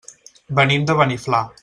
[0.59, 1.47] Venim de Beniflà.